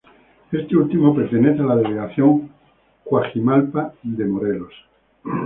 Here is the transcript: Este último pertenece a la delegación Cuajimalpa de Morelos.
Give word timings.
Este 0.51 0.75
último 0.75 1.13
pertenece 1.15 1.61
a 1.61 1.65
la 1.65 1.75
delegación 1.75 2.49
Cuajimalpa 3.03 3.93
de 4.01 4.25
Morelos. 4.25 4.73